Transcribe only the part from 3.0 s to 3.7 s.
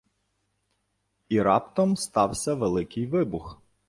Вибух